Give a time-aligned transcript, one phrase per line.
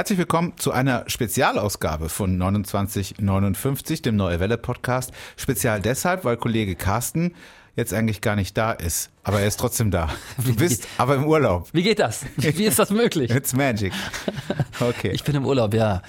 [0.00, 5.12] Herzlich willkommen zu einer Spezialausgabe von 2959, dem Neue Welle Podcast.
[5.36, 7.34] Spezial deshalb, weil Kollege Carsten
[7.76, 9.10] jetzt eigentlich gar nicht da ist.
[9.24, 10.08] Aber er ist trotzdem da.
[10.42, 11.68] Du bist aber im Urlaub.
[11.74, 12.24] Wie geht das?
[12.36, 13.30] Wie ist das möglich?
[13.30, 13.92] It's magic.
[14.80, 15.10] Okay.
[15.10, 16.00] Ich bin im Urlaub, ja.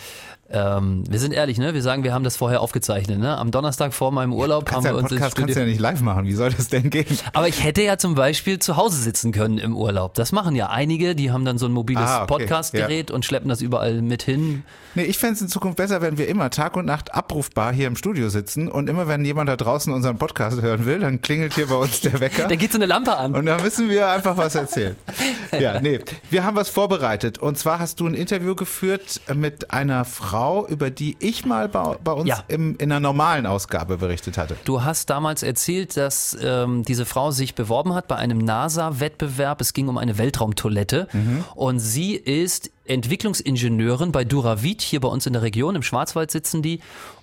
[0.53, 1.73] Ähm, wir sind ehrlich, ne?
[1.73, 3.37] Wir sagen, wir haben das vorher aufgezeichnet, ne?
[3.37, 5.79] Am Donnerstag vor meinem Urlaub kannst haben ja wir uns Podcast kannst du ja nicht
[5.79, 6.25] live machen.
[6.25, 7.05] Wie soll das denn gehen?
[7.33, 10.13] Aber ich hätte ja zum Beispiel zu Hause sitzen können im Urlaub.
[10.15, 12.27] Das machen ja einige, die haben dann so ein mobiles Ah, okay.
[12.27, 14.63] Podcastgerät und schleppen das überall mit hin.
[14.95, 17.87] Nee, ich fände es in Zukunft besser, wenn wir immer Tag und Nacht abrufbar hier
[17.87, 21.53] im Studio sitzen und immer wenn jemand da draußen unseren Podcast hören will, dann klingelt
[21.53, 22.47] hier bei uns der Wecker.
[22.51, 23.33] Da geht so eine Lampe an.
[23.33, 24.95] Und da müssen wir einfach was erzählen.
[25.59, 25.99] Ja, nee.
[26.29, 27.37] Wir haben was vorbereitet.
[27.37, 31.97] Und zwar hast du ein Interview geführt mit einer Frau, über die ich mal bei,
[32.03, 32.43] bei uns Ja.
[32.47, 34.55] im, in einer normalen Ausgabe berichtet hatte.
[34.65, 39.61] Du hast damals erzählt, dass ähm, diese Frau sich beworben hat bei einem NASA-Wettbewerb.
[39.61, 41.07] Es ging um eine Weltraumtoilette.
[41.55, 46.61] Und sie ist Entwicklungsingenieurin bei Duravit, hier bei uns in der Region, im Schwarzwald sitzen
[46.61, 46.79] die.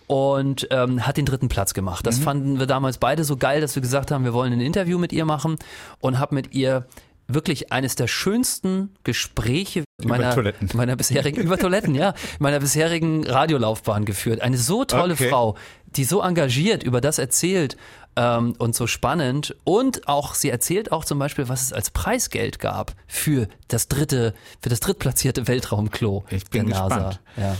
[0.06, 2.06] Und ähm, hat den dritten Platz gemacht.
[2.06, 4.96] Das fanden wir damals beide so geil, dass wir gesagt haben, wir wollen ein Interview
[4.98, 5.58] mit ihr machen
[6.00, 6.86] und habe mit ihr
[7.28, 10.34] wirklich eines der schönsten Gespräche meiner,
[10.74, 14.40] meiner bisherigen, über Toiletten, ja, meiner bisherigen Radiolaufbahn geführt.
[14.40, 15.28] Eine so tolle Okay.
[15.28, 15.56] Frau,
[15.96, 17.76] die so engagiert über das erzählt
[18.16, 19.54] ähm, und so spannend.
[19.64, 24.32] Und auch, sie erzählt auch zum Beispiel, was es als Preisgeld gab für das dritte,
[24.62, 26.94] für das drittplatzierte Weltraumklo Ich bin der NASA.
[26.96, 27.20] gespannt.
[27.36, 27.56] Ja.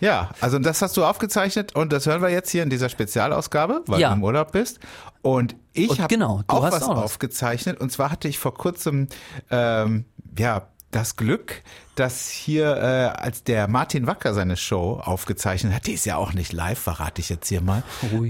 [0.00, 3.82] Ja, also das hast du aufgezeichnet und das hören wir jetzt hier in dieser Spezialausgabe,
[3.86, 4.10] weil Ja.
[4.10, 4.78] du im Urlaub bist.
[5.22, 7.04] Und ich habe genau, was auch was.
[7.04, 7.80] aufgezeichnet.
[7.80, 9.08] Und zwar hatte ich vor kurzem
[9.50, 10.04] ähm,
[10.38, 11.62] ja das Glück,
[11.98, 16.32] dass hier, äh, als der Martin Wacker seine Show aufgezeichnet hat, die ist ja auch
[16.32, 17.82] nicht live, verrate ich jetzt hier mal.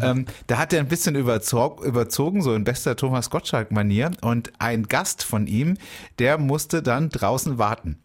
[0.03, 4.13] Ähm, da hat er ein bisschen überzog, überzogen, so in bester Thomas Gottschalk-Manier.
[4.23, 5.77] Und ein Gast von ihm,
[6.19, 7.99] der musste dann draußen warten.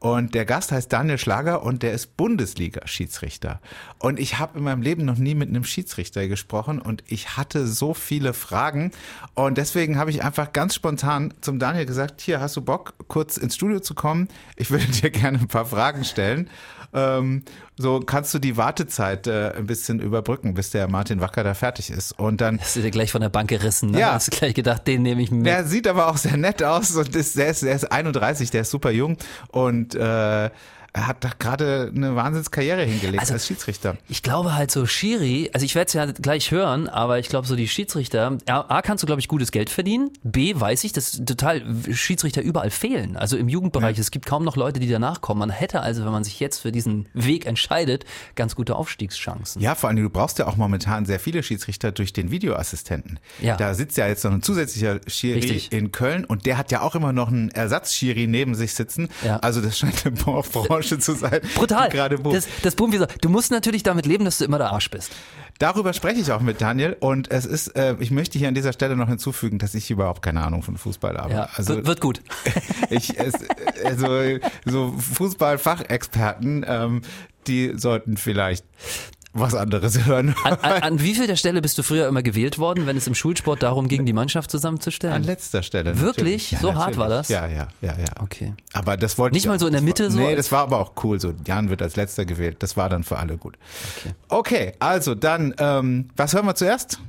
[0.00, 3.60] Und der Gast heißt Daniel Schlager und der ist Bundesliga-Schiedsrichter.
[3.98, 7.66] Und ich habe in meinem Leben noch nie mit einem Schiedsrichter gesprochen und ich hatte
[7.66, 8.92] so viele Fragen.
[9.34, 13.38] Und deswegen habe ich einfach ganz spontan zum Daniel gesagt, hier hast du Bock, kurz
[13.38, 14.28] ins Studio zu kommen?
[14.54, 16.48] Ich würde dir gerne ein paar Fragen stellen.
[16.94, 17.42] Ähm,
[17.76, 21.90] so kannst du die Wartezeit äh, ein bisschen überbrücken, bis der Martin Wacker da fertig
[21.90, 22.18] ist.
[22.18, 23.90] Und dann Das ist dir gleich von der Bank gerissen.
[23.90, 24.00] Ne?
[24.00, 24.14] Ja.
[24.14, 25.46] Hast du gleich gedacht, den nehme ich mit.
[25.46, 28.62] der sieht aber auch sehr nett aus und ist, der, ist, der ist 31, der
[28.62, 29.16] ist super jung
[29.48, 30.50] und äh,
[30.92, 33.96] er hat da gerade eine Wahnsinnskarriere hingelegt Also- als Schiedsrichter.
[34.08, 37.46] Ich glaube halt so Schiri, also ich werde es ja gleich hören, aber ich glaube
[37.46, 41.22] so die Schiedsrichter, A, kannst du glaube ich gutes Geld verdienen, B weiß ich, dass
[41.24, 41.62] total
[41.92, 45.38] Schiedsrichter überall fehlen, also im Jugendbereich, es gibt kaum noch Leute, die danach kommen.
[45.40, 49.62] Man hätte also, wenn man sich jetzt für diesen Weg entscheidet, ganz gute Aufstiegschancen.
[49.62, 53.20] Ja, vor allem, du brauchst ja auch momentan sehr viele Schiedsrichter durch den Videoassistenten.
[53.40, 53.56] Ja.
[53.56, 55.72] Da sitzt ja jetzt noch ein zusätzlicher Schiri Richtig.
[55.72, 59.08] in Köln und der hat ja auch immer noch einen Ersatzschiri neben sich sitzen.
[59.24, 59.36] Ja.
[59.38, 60.14] Also das scheint eine
[60.78, 61.40] Branche zu sein.
[61.54, 61.88] Brutal.
[61.88, 62.36] Gerade boomt.
[62.36, 64.90] das, das Boom, wie so, du musst natürlich damit leben, dass du immer der Arsch
[64.90, 65.12] bist.
[65.58, 68.72] Darüber spreche ich auch mit Daniel und es ist, äh, ich möchte hier an dieser
[68.72, 71.32] Stelle noch hinzufügen, dass ich überhaupt keine Ahnung von Fußball habe.
[71.32, 72.22] Ja, also wird, wird gut.
[72.90, 73.34] Ich, es,
[73.84, 77.02] also, so Fußballfachexperten, ähm,
[77.46, 78.64] die sollten vielleicht
[79.40, 80.34] was anderes hören.
[80.44, 83.06] An, an, an wie viel der Stelle bist du früher immer gewählt worden, wenn es
[83.06, 85.14] im Schulsport darum ging, die Mannschaft zusammenzustellen?
[85.14, 86.00] An letzter Stelle.
[86.00, 86.38] Wirklich?
[86.52, 86.58] natürlich.
[86.60, 87.28] So hart war das?
[87.28, 88.22] Ja, ja, ja, ja.
[88.22, 88.54] Okay.
[88.72, 90.60] Aber das wollte Nicht ich mal so in der Mitte war, so Nee, das war
[90.60, 91.20] aber auch cool.
[91.20, 92.56] So, Jan wird als letzter gewählt.
[92.60, 93.56] Das war dann für alle gut.
[93.96, 94.14] Okay.
[94.28, 97.00] Okay, also dann, ähm, was hören wir zuerst?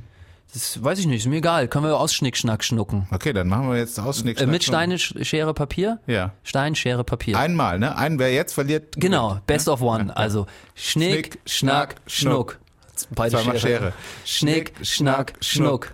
[0.53, 1.67] Das weiß ich nicht, ist mir egal.
[1.67, 3.07] Können wir aus Schnick, Schnack, schnucken.
[3.11, 3.99] Okay, dann machen wir jetzt.
[3.99, 5.99] Äh, mit Steine, Sch- Schere, Papier?
[6.07, 6.33] Ja.
[6.43, 7.37] Stein, Schere, Papier.
[7.37, 7.95] Einmal, ne?
[7.95, 8.95] Ein, wer jetzt verliert.
[8.97, 9.45] genau, gewinnt.
[9.47, 10.11] best of one.
[10.15, 12.59] Also Schnick, Schnick, Schnack, Schnack, Schnuck.
[13.11, 13.93] Beide Zweimal Schere.
[14.25, 15.93] Schnick, Schnack, Schnuck.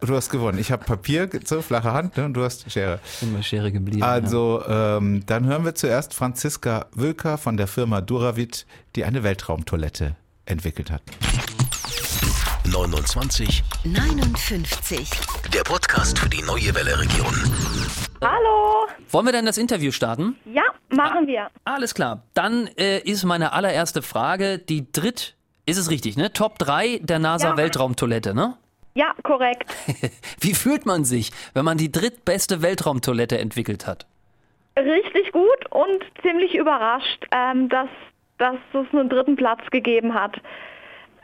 [0.00, 0.58] Du hast gewonnen.
[0.60, 2.24] Ich habe Papier, so flache Hand, ne?
[2.26, 3.00] und du hast Schere.
[3.20, 4.04] Immer Schere geblieben.
[4.04, 10.14] Also, ähm, dann hören wir zuerst Franziska Wülker von der Firma Duravit, die eine Weltraumtoilette
[10.46, 11.02] entwickelt hat.
[12.70, 15.08] 29, 59.
[15.54, 17.34] der Podcast für die neue Welle Region.
[18.22, 18.86] Hallo.
[19.10, 20.36] Wollen wir denn das Interview starten?
[20.44, 21.48] Ja, machen wir.
[21.64, 22.24] Alles klar.
[22.34, 25.34] Dann äh, ist meine allererste Frage die dritt.
[25.64, 26.30] Ist es richtig, ne?
[26.34, 27.56] Top 3 der NASA Ja.
[27.56, 28.58] Weltraumtoilette, ne?
[28.94, 29.64] Ja, korrekt.
[30.40, 34.06] Wie fühlt man sich, wenn man die drittbeste Weltraumtoilette entwickelt hat?
[34.78, 37.88] Richtig gut und ziemlich überrascht, ähm, dass,
[38.36, 40.36] dass es einen dritten Platz gegeben hat.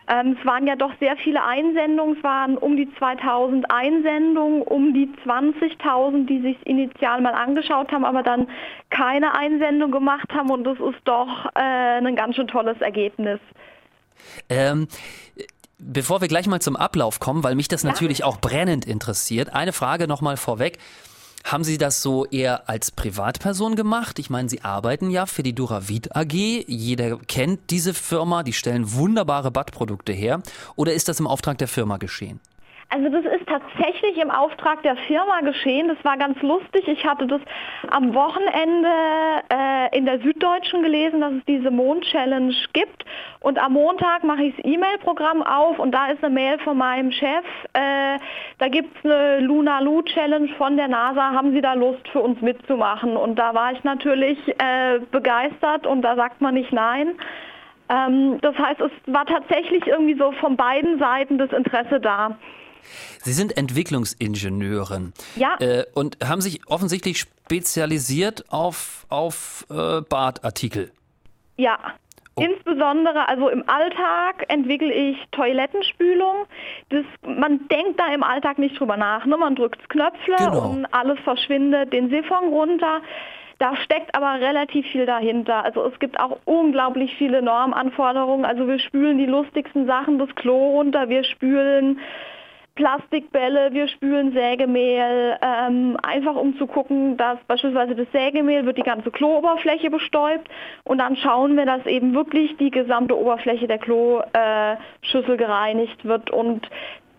[0.07, 4.93] Ähm, es waren ja doch sehr viele Einsendungen, es waren um die 2000 Einsendungen, um
[4.93, 8.47] die 20.000, die sich initial mal angeschaut haben, aber dann
[8.91, 13.41] keine Einsendung gemacht haben und das ist doch äh, ein ganz schön tolles Ergebnis.
[14.51, 14.89] Ähm,
[15.79, 19.73] bevor wir gleich mal zum Ablauf kommen, weil mich das natürlich auch brennend interessiert, eine
[19.73, 20.79] Frage nochmal vorweg.
[21.45, 24.19] Haben Sie das so eher als Privatperson gemacht?
[24.19, 26.33] Ich meine, Sie arbeiten ja für die Duravit AG.
[26.33, 30.43] Jeder kennt diese Firma, die stellen wunderbare Badprodukte her.
[30.75, 32.41] Oder ist das im Auftrag der Firma geschehen?
[32.91, 35.89] Also das ist tatsächlich im Auftrag der Firma geschehen.
[35.89, 36.87] Das war ganz lustig.
[36.87, 37.41] Ich hatte das
[37.91, 38.89] am Wochenende
[39.53, 43.05] äh, in der Süddeutschen gelesen, dass es diese Mond-Challenge gibt.
[43.41, 47.11] Und am Montag mache ich das E-Mail-Programm auf und da ist eine Mail von meinem
[47.11, 47.45] Chef.
[47.73, 48.19] Äh,
[48.59, 51.33] da gibt es eine Luna Lu Challenge von der NASA.
[51.33, 53.17] Haben Sie da Lust für uns mitzumachen?
[53.17, 57.15] Und da war ich natürlich äh, begeistert und da sagt man nicht nein.
[57.89, 62.37] Ähm, das heißt, es war tatsächlich irgendwie so von beiden Seiten das Interesse da.
[63.23, 65.13] Sie sind Entwicklungsingenieurin.
[65.37, 65.57] Ja.
[65.61, 70.93] Äh, und haben sich offensichtlich spezialisiert auf, auf äh, Badartikel.
[71.57, 71.79] Ja.
[72.37, 72.43] Oh.
[72.43, 76.47] Insbesondere, also im Alltag entwickle ich Toilettenspülung.
[76.89, 79.25] Das, man denkt da im Alltag nicht drüber nach.
[79.25, 79.37] Ne?
[79.37, 80.71] Man drückt Knöpfle genau.
[80.71, 83.03] und alles verschwindet den Siphon runter.
[83.59, 85.65] Da steckt aber relativ viel dahinter.
[85.65, 88.45] Also es gibt auch unglaublich viele Normanforderungen.
[88.45, 92.01] Also wir spülen die lustigsten Sachen das Klo runter, wir spülen
[92.75, 98.83] Plastikbälle, wir spülen Sägemehl, ähm, einfach um zu gucken, dass beispielsweise das Sägemehl wird die
[98.83, 100.49] ganze Klooberfläche bestäubt
[100.83, 106.69] und dann schauen wir, dass eben wirklich die gesamte Oberfläche der Kloschüssel gereinigt wird und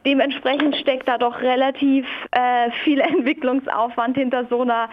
[0.06, 4.90] dementsprechend steckt da doch relativ äh, viel Entwicklungsaufwand hinter so einer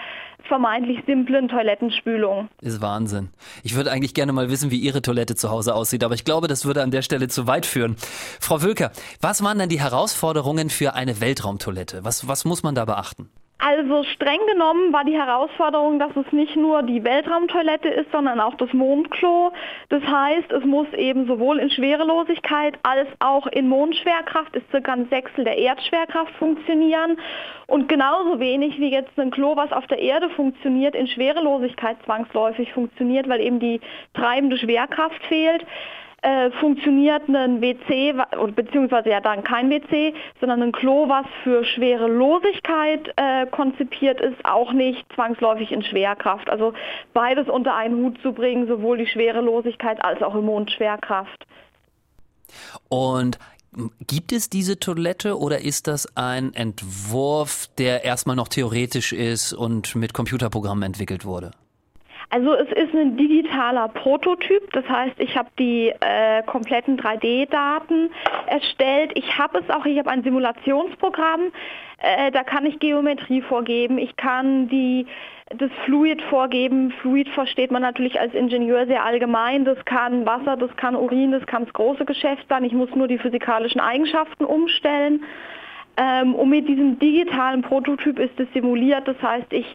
[0.48, 2.48] vermeintlich simplen Toilettenspülung.
[2.60, 3.30] Ist Wahnsinn.
[3.62, 6.48] Ich würde eigentlich gerne mal wissen, wie Ihre Toilette zu Hause aussieht, aber ich glaube,
[6.48, 7.96] das würde an der Stelle zu weit führen.
[8.40, 12.04] Frau Wölker, was waren denn die Herausforderungen für eine Weltraumtoilette?
[12.04, 13.30] Was, was muss man da beachten?
[13.64, 18.56] Also streng genommen war die Herausforderung, dass es nicht nur die Weltraumtoilette ist, sondern auch
[18.56, 19.52] das Mondklo.
[19.88, 25.06] Das heißt, es muss eben sowohl in Schwerelosigkeit als auch in Mondschwerkraft, ist circa ein
[25.10, 27.18] Sechstel der Erdschwerkraft funktionieren.
[27.68, 32.72] Und genauso wenig wie jetzt ein Klo, was auf der Erde funktioniert, in Schwerelosigkeit zwangsläufig
[32.72, 33.80] funktioniert, weil eben die
[34.12, 35.64] treibende Schwerkraft fehlt
[36.22, 38.14] äh, funktioniert ein WC,
[38.54, 44.72] beziehungsweise ja dann kein WC, sondern ein Klo, was für Schwerelosigkeit äh, konzipiert ist, auch
[44.72, 46.48] nicht zwangsläufig in Schwerkraft.
[46.48, 46.74] Also
[47.12, 51.44] beides unter einen Hut zu bringen, sowohl die Schwerelosigkeit als auch Immunschwerkraft.
[52.88, 53.38] Und
[54.06, 59.94] Gibt es diese Toilette oder ist das ein Entwurf, der erstmal noch theoretisch ist und
[59.94, 61.52] mit Computerprogrammen entwickelt wurde?
[62.32, 68.10] Also es ist ein digitaler Prototyp, das heißt, ich habe die äh, kompletten 3D-Daten
[68.46, 69.12] erstellt.
[69.16, 71.52] Ich habe es auch, ich habe ein Simulationsprogramm,
[71.98, 75.04] äh, da kann ich Geometrie vorgeben, ich kann die
[75.58, 76.90] das Fluid vorgeben.
[77.02, 79.66] Fluid versteht man natürlich als Ingenieur sehr allgemein.
[79.66, 82.64] Das kann Wasser, das kann Urin, das kann das große Geschäft sein.
[82.64, 85.22] Ich muss nur die physikalischen Eigenschaften umstellen.
[85.96, 89.06] Ähm, und mit diesem digitalen Prototyp ist es simuliert.
[89.06, 89.66] Das heißt, ich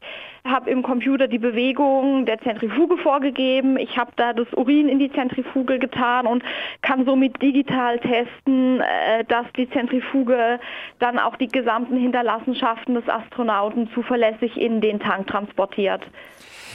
[0.44, 3.78] habe im Computer die Bewegung der Zentrifuge vorgegeben.
[3.78, 6.44] Ich habe da das Urin in die Zentrifuge getan und
[6.82, 10.60] kann somit digital testen, äh, dass die Zentrifuge
[11.00, 16.02] dann auch die gesamten Hinterlassenschaften des Astronauten zuverlässig in den Tank transportiert.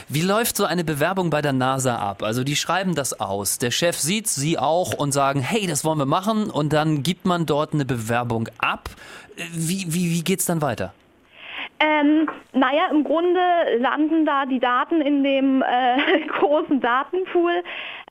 [0.09, 2.23] Wie läuft so eine Bewerbung bei der NASA ab?
[2.23, 3.57] Also die schreiben das aus.
[3.57, 6.49] Der Chef sieht sie auch und sagen, hey, das wollen wir machen.
[6.49, 8.89] Und dann gibt man dort eine Bewerbung ab.
[9.53, 10.93] Wie, wie, wie geht es dann weiter?
[11.79, 13.39] Ähm, naja, im Grunde
[13.79, 17.63] landen da die Daten in dem äh, großen Datenpool.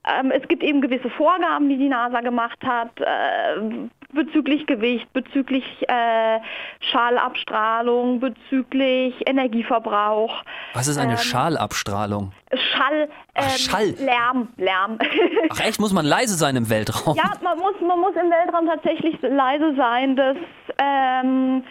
[0.05, 5.65] Ähm, es gibt eben gewisse Vorgaben, die die NASA gemacht hat, äh, bezüglich Gewicht, bezüglich
[5.89, 6.41] äh,
[6.81, 10.43] Schallabstrahlung, bezüglich Energieverbrauch.
[10.75, 12.33] Was ist eine ähm, Schallabstrahlung?
[12.55, 13.95] Schall, Ach, ähm, Schall.
[13.99, 14.99] Lärm, Lärm.
[15.51, 17.17] Ach echt, muss man leise sein im Weltraum?
[17.17, 20.17] Ja, man muss, man muss im Weltraum tatsächlich leise sein.
[20.17, 20.37] Das
[20.79, 21.65] ähm,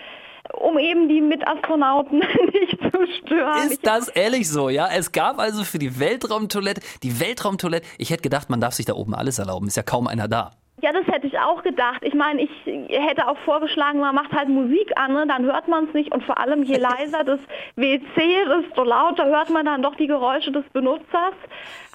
[0.54, 2.20] um eben die Mitastronauten
[2.54, 3.70] nicht zu stören.
[3.70, 4.88] Ist das ehrlich so, ja?
[4.92, 8.94] Es gab also für die Weltraumtoilette, die Weltraumtoilette, ich hätte gedacht, man darf sich da
[8.94, 10.52] oben alles erlauben, ist ja kaum einer da.
[10.82, 12.02] Ja, das hätte ich auch gedacht.
[12.04, 12.50] Ich meine, ich
[12.90, 15.26] hätte auch vorgeschlagen, man macht halt Musik an, ne?
[15.28, 16.12] dann hört man es nicht.
[16.12, 17.40] Und vor allem, je leiser das
[17.76, 21.36] WC, desto lauter hört man dann doch die Geräusche des Benutzers.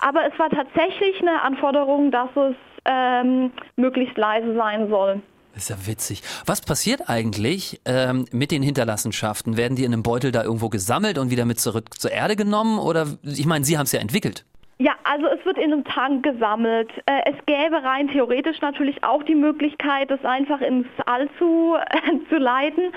[0.00, 5.20] Aber es war tatsächlich eine Anforderung, dass es ähm, möglichst leise sein soll.
[5.54, 6.22] Das ist ja witzig.
[6.44, 9.56] Was passiert eigentlich ähm, mit den Hinterlassenschaften?
[9.56, 12.78] Werden die in einem Beutel da irgendwo gesammelt und wieder mit zurück zur Erde genommen?
[12.78, 14.44] Oder ich meine, Sie haben es ja entwickelt.
[14.78, 16.90] Ja, also es wird in einem Tank gesammelt.
[17.06, 21.76] Äh, es gäbe rein theoretisch natürlich auch die Möglichkeit, das einfach ins All zu,
[22.28, 22.92] zu leiten.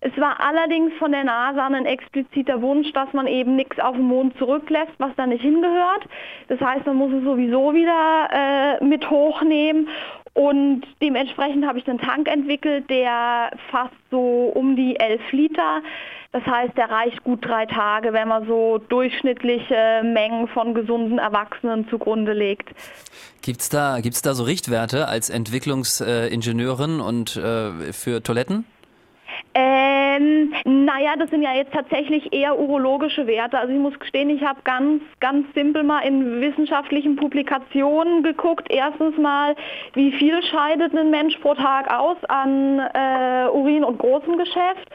[0.00, 4.04] Es war allerdings von der NASA ein expliziter Wunsch, dass man eben nichts auf dem
[4.04, 6.06] Mond zurücklässt, was da nicht hingehört.
[6.46, 9.88] Das heißt, man muss es sowieso wieder äh, mit hochnehmen.
[10.34, 15.82] Und dementsprechend habe ich einen Tank entwickelt, der fast so um die 11 Liter
[16.34, 21.88] Das heißt, der reicht gut drei Tage, wenn man so durchschnittliche Mengen von gesunden Erwachsenen
[21.88, 22.70] zugrunde legt.
[23.40, 28.64] Gibt's da, gibt's da so Richtwerte als Entwicklungsingenieurin und äh, für Toiletten?
[29.54, 33.56] Ähm, naja, das sind ja jetzt tatsächlich eher urologische Werte.
[33.56, 38.66] Also ich muss gestehen, ich habe ganz, ganz simpel mal in wissenschaftlichen Publikationen geguckt.
[38.70, 39.54] Erstens mal,
[39.92, 44.90] wie viel scheidet ein Mensch pro Tag aus an äh, Urin und großem Geschäft.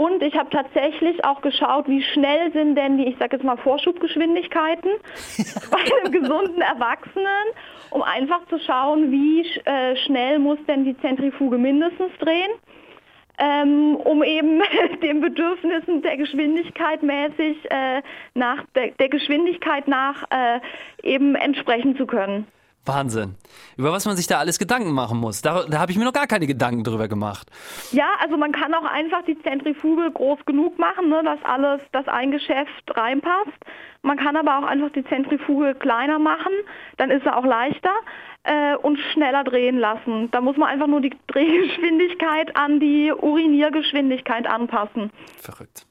[0.00, 3.58] Und ich habe tatsächlich auch geschaut, wie schnell sind denn die, ich sage jetzt mal,
[3.58, 4.92] Vorschubgeschwindigkeiten
[5.70, 7.44] bei einem gesunden Erwachsenen,
[7.90, 12.50] um einfach zu schauen, wie äh, schnell muss denn die Zentrifuge mindestens drehen,
[13.38, 14.62] ähm, um eben
[15.02, 18.00] den Bedürfnissen der Geschwindigkeit mäßig äh,
[18.32, 20.60] nach der, der, Geschwindigkeit nach äh,
[21.02, 22.46] eben entsprechen zu können.
[22.86, 23.36] Wahnsinn.
[23.76, 25.42] Über was man sich da alles Gedanken machen muss.
[25.42, 27.50] Da, da habe ich mir noch gar keine Gedanken drüber gemacht.
[27.92, 32.08] Ja, also man kann auch einfach die Zentrifuge groß genug machen, ne, dass alles, dass
[32.08, 33.52] ein Geschäft reinpasst.
[34.02, 36.52] Man kann aber auch einfach die Zentrifuge kleiner machen,
[36.96, 37.92] dann ist sie auch leichter
[38.44, 40.30] äh, und schneller drehen lassen.
[40.30, 45.10] Da muss man einfach nur die Drehgeschwindigkeit an die Uriniergeschwindigkeit anpassen.
[45.38, 45.86] Verrückt.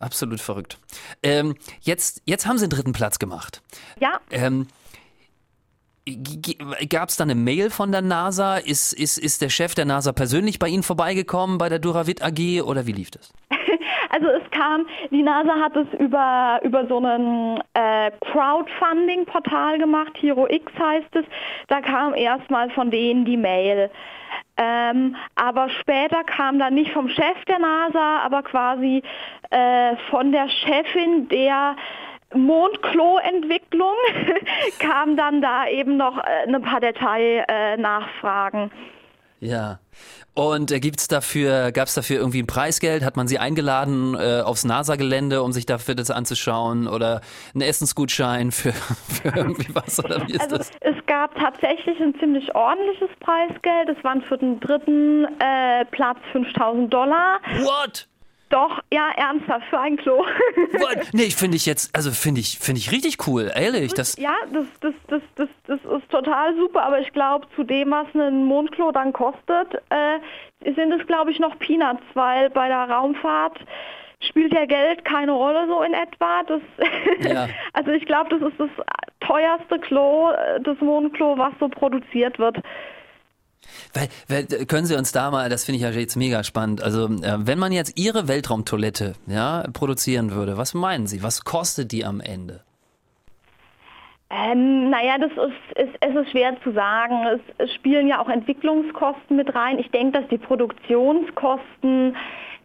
[0.00, 0.78] Absolut verrückt.
[1.22, 3.62] Ähm, jetzt, jetzt haben Sie den dritten Platz gemacht.
[3.98, 4.20] Ja.
[4.30, 4.68] Ähm,
[6.88, 8.56] Gab es da eine Mail von der NASA?
[8.56, 12.62] Ist, ist, ist der Chef der NASA persönlich bei Ihnen vorbeigekommen bei der Duravit AG
[12.62, 13.32] oder wie lief das?
[14.10, 20.72] Also es kam, die NASA hat es über, über so ein äh, Crowdfunding-Portal gemacht, HeroX
[20.78, 21.24] heißt es.
[21.68, 23.90] Da kam erstmal von denen die Mail.
[24.56, 29.02] Ähm, aber später kam dann nicht vom Chef der NASA, aber quasi
[29.50, 31.76] äh, von der Chefin der
[32.34, 33.94] Mondklo-Entwicklung
[34.78, 38.70] kam dann da eben noch äh, ein paar Detailnachfragen.
[39.40, 39.78] Ja.
[40.34, 43.04] Und äh, gibt's dafür, gab es dafür irgendwie ein Preisgeld?
[43.04, 46.86] Hat man sie eingeladen äh, aufs NASA-Gelände, um sich dafür das anzuschauen?
[46.86, 47.20] Oder
[47.54, 50.02] einen Essensgutschein für, für irgendwie was?
[50.04, 50.70] Oder wie ist also das?
[50.80, 53.88] es gab tatsächlich ein ziemlich ordentliches Preisgeld.
[53.96, 57.40] Es waren für den dritten äh, Platz 5000 Dollar.
[57.60, 58.07] What?
[58.50, 60.24] Doch, ja, ernsthaft, für ein Klo.
[61.12, 63.92] nee, ich finde ich jetzt, also finde ich, finde ich richtig cool, ehrlich.
[63.92, 67.90] Das ja, das, das, das, das, das ist total super, aber ich glaube, zu dem,
[67.90, 70.18] was ein Mondklo dann kostet, äh,
[70.64, 73.58] sind es, glaube ich, noch Peanuts, weil bei der Raumfahrt
[74.20, 76.42] spielt ja Geld keine Rolle so in etwa.
[76.44, 76.62] Das,
[77.20, 77.48] ja.
[77.74, 78.70] also ich glaube, das ist das
[79.20, 82.56] teuerste Klo, äh, das Mondklo, was so produziert wird.
[83.92, 86.82] Weil, weil, können Sie uns da mal, das finde ich ja jetzt mega spannend.
[86.82, 91.22] Also, äh, wenn man jetzt Ihre Weltraumtoilette ja, produzieren würde, was meinen Sie?
[91.22, 92.62] Was kostet die am Ende?
[94.30, 97.26] Ähm, naja, das ist, ist, es ist schwer zu sagen.
[97.26, 99.78] Es, es spielen ja auch Entwicklungskosten mit rein.
[99.78, 102.14] Ich denke, dass die Produktionskosten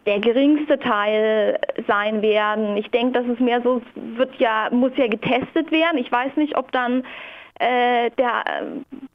[0.05, 1.57] der geringste Teil
[1.87, 2.75] sein werden.
[2.75, 5.97] Ich denke, dass es mehr so wird ja, muss ja getestet werden.
[5.97, 7.03] Ich weiß nicht, ob dann
[7.59, 8.43] äh, der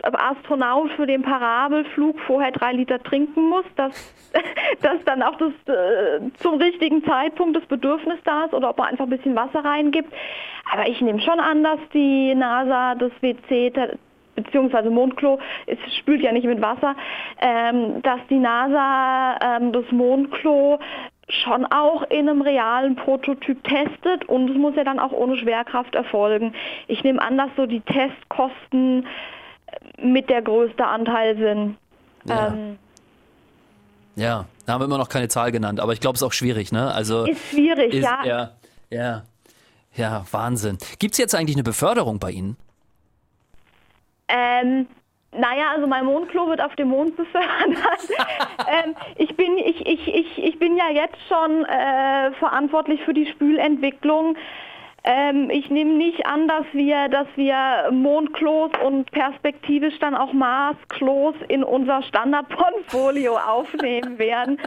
[0.03, 4.15] äh, Astronaut für den Parabelflug vorher drei Liter trinken muss, dass,
[4.83, 8.89] dass dann auch das, äh, zum richtigen Zeitpunkt das Bedürfnis da ist oder ob man
[8.89, 10.13] einfach ein bisschen Wasser reingibt.
[10.73, 13.73] Aber ich nehme schon an, dass die NASA das WC
[14.35, 16.95] beziehungsweise Mondklo, es spült ja nicht mit Wasser,
[17.41, 20.79] ähm, dass die NASA ähm, das Mondklo
[21.29, 25.95] schon auch in einem realen Prototyp testet und es muss ja dann auch ohne Schwerkraft
[25.95, 26.55] erfolgen.
[26.87, 29.07] Ich nehme an, dass so die Testkosten
[30.01, 31.77] mit der größte Anteil sind.
[32.25, 32.49] Ja.
[32.49, 32.79] Ähm,
[34.17, 36.33] ja, da haben wir immer noch keine Zahl genannt, aber ich glaube, es ist auch
[36.33, 36.93] schwierig, ne?
[36.93, 38.25] Also ist schwierig, ist, ja.
[38.25, 38.51] ja.
[38.91, 39.23] Ja,
[39.95, 40.79] ja, Wahnsinn.
[40.99, 42.57] Gibt es jetzt eigentlich eine Beförderung bei Ihnen?
[44.29, 44.87] Ähm,
[45.33, 47.49] naja, also mein Mondklo wird auf dem Mond befördert.
[48.67, 53.27] ähm, ich, bin, ich, ich, ich, ich bin ja jetzt schon äh, verantwortlich für die
[53.27, 54.37] Spülentwicklung.
[55.05, 61.35] Ähm, ich nehme nicht an, dass wir, dass wir Mondklos und perspektivisch dann auch Marsklos
[61.49, 64.59] in unser Standardportfolio aufnehmen werden.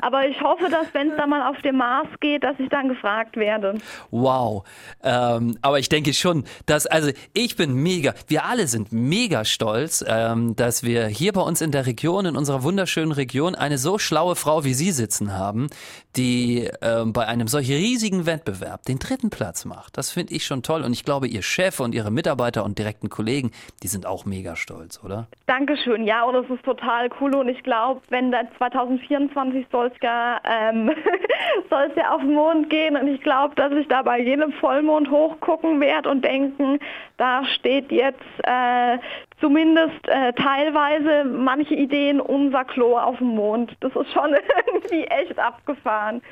[0.00, 2.88] Aber ich hoffe, dass wenn es dann mal auf dem Mars geht, dass ich dann
[2.88, 3.78] gefragt werde.
[4.10, 4.64] Wow.
[5.02, 10.04] Ähm, aber ich denke schon, dass, also ich bin mega, wir alle sind mega stolz,
[10.06, 13.98] ähm, dass wir hier bei uns in der Region, in unserer wunderschönen Region, eine so
[13.98, 15.68] schlaue Frau wie Sie sitzen haben,
[16.16, 19.96] die ähm, bei einem solch riesigen Wettbewerb den dritten Platz macht.
[19.96, 20.82] Das finde ich schon toll.
[20.82, 23.52] Und ich glaube, Ihr Chef und Ihre Mitarbeiter und direkten Kollegen,
[23.82, 25.28] die sind auch mega stolz, oder?
[25.46, 27.34] Dankeschön, ja, und es ist total cool.
[27.34, 30.90] Und ich glaube, wenn da 2024 soll es ja, ähm,
[31.70, 34.52] soll es ja auf den Mond gehen und ich glaube, dass ich da bei jedem
[34.54, 36.78] Vollmond hochgucken werde und denken,
[37.16, 38.98] da steht jetzt äh,
[39.40, 43.76] zumindest äh, teilweise manche Ideen unser Klo auf dem Mond.
[43.80, 44.34] Das ist schon
[44.66, 46.22] irgendwie echt abgefahren.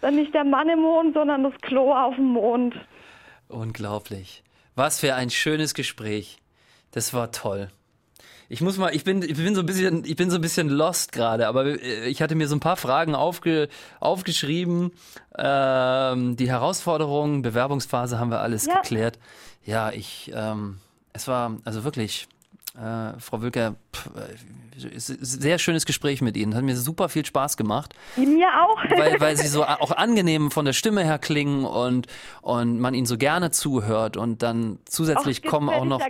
[0.00, 2.74] Dann nicht der Mann im Mond, sondern das Klo auf dem Mond.
[3.48, 4.42] Unglaublich.
[4.74, 6.38] Was für ein schönes Gespräch.
[6.92, 7.68] Das war toll.
[8.48, 10.68] Ich muss mal, ich bin, ich bin so ein bisschen, ich bin so ein bisschen
[10.68, 13.68] lost gerade, aber äh, ich hatte mir so ein paar Fragen aufge,
[14.00, 14.92] aufgeschrieben.
[15.38, 18.80] Ähm, die Herausforderungen, Bewerbungsphase haben wir alles Ja.
[18.80, 19.18] geklärt.
[19.64, 20.78] Ja, ich, ähm,
[21.14, 22.26] es war also wirklich,
[22.76, 24.34] äh, Frau Wülker, pff, äh,
[24.96, 26.54] sehr schönes Gespräch mit Ihnen.
[26.54, 28.78] Hat mir super viel Spaß gemacht Mir auch.
[28.98, 32.06] weil, weil sie so auch angenehm von der Stimme her klingen und,
[32.40, 36.00] und man ihnen so gerne zuhört und dann zusätzlich Och, kommen auch noch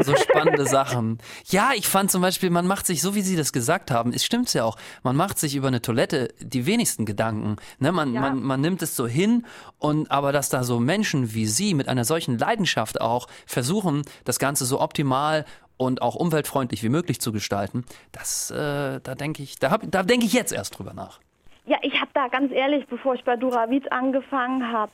[0.00, 1.18] so spannende Sachen.
[1.46, 4.24] Ja, ich fand zum Beispiel, man macht sich, so wie Sie das gesagt haben, es
[4.24, 7.56] stimmt ja auch, man macht sich über eine Toilette die wenigsten Gedanken.
[7.80, 8.20] Ne, man, Ja.
[8.20, 9.44] man, man nimmt es so hin
[9.78, 14.38] und aber dass da so Menschen wie Sie mit einer solchen Leidenschaft auch versuchen, das
[14.38, 15.44] Ganze so optimal
[15.82, 20.26] und auch umweltfreundlich wie möglich zu gestalten, das, äh, da denke ich, da, da denke
[20.26, 21.20] ich jetzt erst drüber nach.
[21.64, 24.92] Ja, ich habe da ganz ehrlich, bevor ich bei Duravit angefangen habe,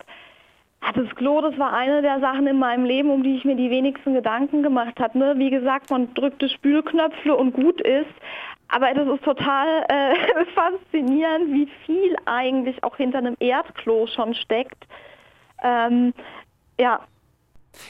[0.80, 3.71] das Klo, das war eine der Sachen in meinem Leben, um die ich mir die
[3.71, 5.18] wenigsten Gedanken gemacht habe.
[5.18, 5.35] Ne?
[5.37, 8.07] Wie gesagt, man drückte Spülknöpfe und gut ist.
[8.68, 14.87] Aber das ist total äh, faszinierend, wie viel eigentlich auch hinter einem Erdklo schon steckt.
[15.62, 16.14] Ähm,
[16.78, 17.00] ja,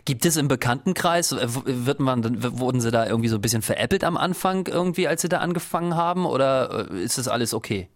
[0.05, 2.25] Gibt es im Bekanntenkreis, äh, wird man,
[2.59, 5.97] wurden sie da irgendwie so ein bisschen veräppelt am Anfang irgendwie, als sie da angefangen
[5.97, 7.89] haben oder äh, ist das alles okay?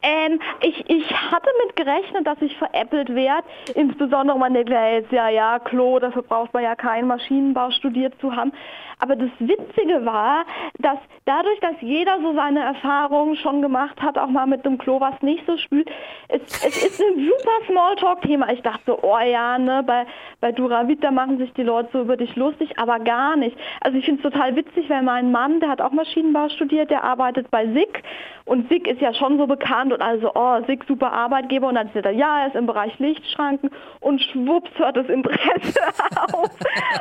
[0.00, 3.46] Ähm, ich, ich hatte mit gerechnet, dass ich veräppelt werde.
[3.74, 8.14] Insbesondere man denkt, ja, jetzt, ja, ja, Klo, dafür braucht man ja keinen Maschinenbau studiert
[8.20, 8.52] zu haben.
[8.98, 10.44] Aber das Witzige war,
[10.78, 15.00] dass dadurch, dass jeder so seine Erfahrungen schon gemacht hat, auch mal mit einem Klo,
[15.00, 15.90] was nicht so spült,
[16.28, 18.52] es, es ist ein super Smalltalk-Thema.
[18.52, 20.06] Ich dachte so, oh ja, ne, bei,
[20.40, 23.56] bei Duravit, machen sich die Leute so über dich lustig, aber gar nicht.
[23.80, 27.04] Also ich finde es total witzig, weil mein Mann, der hat auch Maschinenbau studiert, der
[27.04, 28.02] arbeitet bei SICK
[28.48, 31.90] und SICK ist ja schon so bekannt und also, oh, SICK, super Arbeitgeber und dann
[31.92, 35.80] sagt er, ja, er ist im Bereich Lichtschranken und schwupps hört das Interesse
[36.32, 36.50] auf.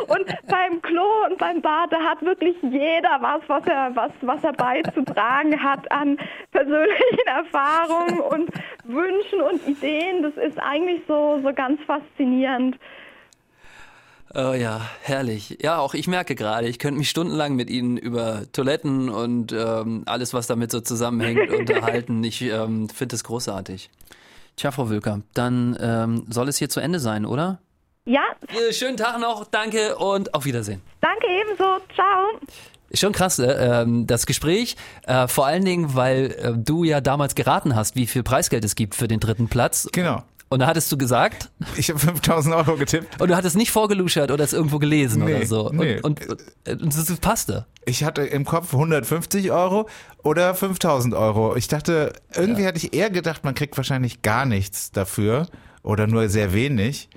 [0.10, 4.44] Und beim Klo und beim Bad, da hat wirklich jeder was, was er, was, was
[4.44, 6.18] er beizutragen hat an
[6.52, 8.50] persönlichen Erfahrungen und
[8.84, 10.24] Wünschen und Ideen.
[10.24, 12.78] Das ist eigentlich so, so ganz faszinierend.
[14.34, 15.58] Oh ja, herrlich.
[15.62, 20.04] Ja, auch ich merke gerade, ich könnte mich stundenlang mit Ihnen über Toiletten und ähm,
[20.06, 22.24] alles, was damit so zusammenhängt, unterhalten.
[22.24, 23.90] Ich ähm, finde es großartig.
[24.58, 27.60] Tja, Frau Wülker, dann ähm, soll es hier zu Ende sein, oder?
[28.08, 30.82] Ja, Äh, schönen Tag noch, danke und auf Wiedersehen.
[31.02, 31.64] danke ebenso.
[31.94, 32.40] Ciao.
[32.94, 37.36] Schon krass, äh, ähm, das Gespräch, äh, vor allen Dingen, weil äh, du ja damals
[37.36, 39.90] geraten hast, wie viel Preisgeld es gibt für den dritten Platz.
[39.92, 40.24] Genau.
[40.50, 43.20] Und da hattest du gesagt, Ich habe 5000 Euro getippt.
[43.22, 45.70] und du hattest nicht vorgeluschert oder es irgendwo gelesen Nee, oder so.
[45.74, 46.00] nee.
[46.02, 46.40] Und, und,
[46.70, 47.66] und, und das passte.
[47.84, 49.90] Ich hatte im Kopf 150 Euro
[50.24, 51.58] oder 5000 Euro.
[51.58, 55.48] Ich dachte, irgendwie hatte ich eher gedacht, man kriegt wahrscheinlich gar nichts dafür
[55.84, 57.10] oder nur sehr wenig.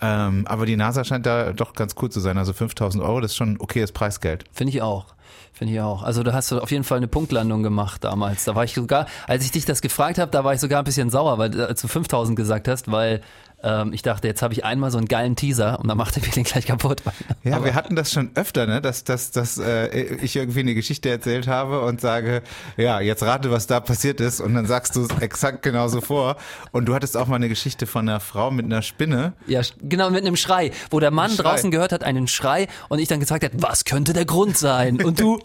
[0.00, 2.38] Ähm, aber die NASA scheint da doch ganz cool zu sein.
[2.38, 4.44] Also 5000 Euro, das ist schon okayes Preisgeld.
[4.52, 5.14] Finde ich auch.
[5.52, 6.02] Finde ich auch.
[6.02, 8.44] Also da hast du auf jeden Fall eine Punktlandung gemacht damals.
[8.44, 10.84] Da war ich sogar, als ich dich das gefragt habe, da war ich sogar ein
[10.84, 13.20] bisschen sauer, weil du 5000 gesagt hast, weil
[13.62, 16.22] ähm, ich dachte, jetzt habe ich einmal so einen geilen Teaser und dann macht er
[16.22, 17.02] mir den gleich kaputt.
[17.44, 18.80] Ja, Aber- wir hatten das schon öfter, ne?
[18.80, 22.42] dass, dass, dass äh, ich irgendwie eine Geschichte erzählt habe und sage,
[22.76, 26.36] ja, jetzt rate, was da passiert ist und dann sagst du es exakt genauso vor.
[26.72, 29.32] Und du hattest auch mal eine Geschichte von einer Frau mit einer Spinne.
[29.46, 33.08] Ja, genau, mit einem Schrei, wo der Mann draußen gehört hat, einen Schrei und ich
[33.08, 35.02] dann gesagt hat, was könnte der Grund sein?
[35.02, 35.38] Und du,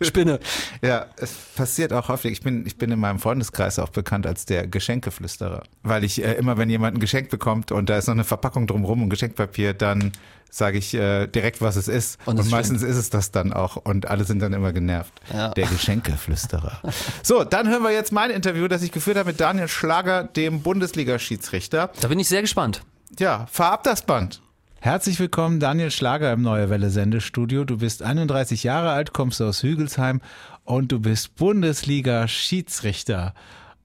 [0.00, 0.40] Spinne.
[0.82, 2.32] Ja, es passiert auch häufig.
[2.32, 5.62] Ich bin, ich bin in meinem Freundeskreis auch bekannt als der Geschenkeflüsterer.
[5.82, 8.66] Weil ich äh, immer, wenn jemand ein Geschenk bekommt und da ist noch eine Verpackung
[8.66, 10.12] drumrum und Geschenkpapier, dann
[10.50, 12.18] sage ich äh, direkt, was es ist.
[12.26, 13.76] Und Und, meistens ist es das dann auch.
[13.76, 15.12] Und alle sind dann immer genervt.
[15.32, 15.48] Ja.
[15.48, 16.80] Der Geschenkeflüsterer.
[17.22, 20.62] so, dann hören wir jetzt mein Interview, das ich geführt habe mit Daniel Schlager, dem
[20.62, 21.90] Bundesliga-Schiedsrichter.
[22.00, 22.82] Da bin ich sehr gespannt.
[23.18, 24.40] Ja, fahr ab das Band.
[24.84, 27.64] Herzlich willkommen, Daniel Schlager im Neue Welle Sendestudio.
[27.64, 30.20] Du bist 31 Jahre alt, kommst aus Hügelsheim
[30.64, 33.32] und du bist Bundesliga-Schiedsrichter.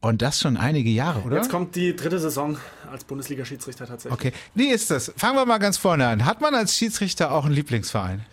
[0.02, 1.38] Und das schon einige Jahre, oder?
[1.38, 2.58] Jetzt kommt die dritte Saison
[2.92, 4.20] als Bundesliga-Schiedsrichter tatsächlich.
[4.20, 5.14] Okay, wie ist das?
[5.16, 6.26] Fangen wir mal ganz vorne an.
[6.26, 8.26] Hat man als Schiedsrichter auch einen Lieblingsverein?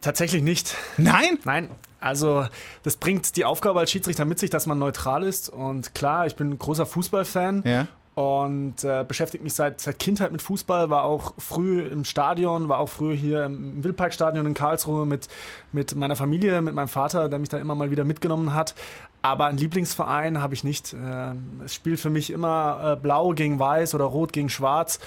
[0.00, 0.76] Tatsächlich nicht.
[0.96, 1.38] Nein?
[1.44, 1.68] Nein,
[2.00, 2.46] also
[2.82, 5.50] das bringt die Aufgabe als Schiedsrichter mit sich, dass man neutral ist.
[5.50, 7.62] Und klar, ich bin ein großer Fußballfan.
[7.66, 7.88] Ja.
[8.20, 12.78] Und äh, beschäftige mich seit, seit Kindheit mit Fußball, war auch früh im Stadion, war
[12.78, 15.28] auch früh hier im Wildparkstadion in Karlsruhe mit,
[15.72, 18.74] mit meiner Familie, mit meinem Vater, der mich da immer mal wieder mitgenommen hat.
[19.22, 20.92] Aber einen Lieblingsverein habe ich nicht.
[20.92, 21.32] Äh,
[21.64, 25.00] es spielt für mich immer äh, blau gegen weiß oder rot gegen schwarz.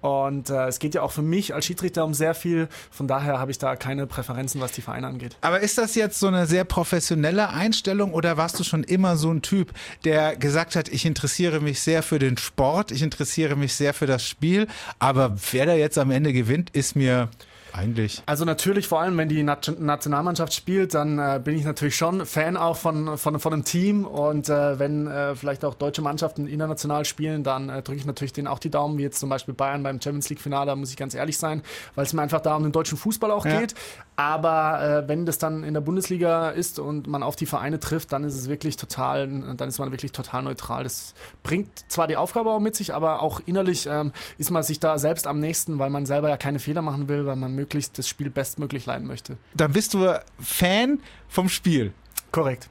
[0.00, 2.68] Und äh, es geht ja auch für mich als Schiedsrichter um sehr viel.
[2.90, 5.36] Von daher habe ich da keine Präferenzen, was die Vereine angeht.
[5.40, 9.30] Aber ist das jetzt so eine sehr professionelle Einstellung oder warst du schon immer so
[9.30, 9.72] ein Typ,
[10.04, 14.06] der gesagt hat, ich interessiere mich sehr für den Sport, ich interessiere mich sehr für
[14.06, 14.66] das Spiel,
[14.98, 17.28] aber wer da jetzt am Ende gewinnt, ist mir
[17.74, 18.22] eigentlich.
[18.26, 22.56] Also natürlich, vor allem wenn die Nationalmannschaft spielt, dann äh, bin ich natürlich schon Fan
[22.56, 24.04] auch von, von, von einem Team.
[24.04, 28.32] Und äh, wenn äh, vielleicht auch deutsche Mannschaften international spielen, dann äh, drücke ich natürlich
[28.32, 31.14] denen auch die Daumen, wie jetzt zum Beispiel Bayern beim Champions League-Finale, muss ich ganz
[31.14, 31.62] ehrlich sein,
[31.94, 33.60] weil es mir einfach da um den deutschen Fußball auch ja.
[33.60, 33.74] geht.
[34.16, 38.12] Aber äh, wenn das dann in der Bundesliga ist und man auf die Vereine trifft,
[38.12, 40.84] dann ist es wirklich total, dann ist man wirklich total neutral.
[40.84, 44.78] Das bringt zwar die Aufgabe auch mit sich, aber auch innerlich ähm, ist man sich
[44.78, 47.98] da selbst am nächsten, weil man selber ja keine Fehler machen will, weil man möglichst
[47.98, 49.36] das Spiel bestmöglich leiten möchte.
[49.54, 51.92] Dann bist du Fan vom Spiel.
[52.32, 52.68] Korrekt.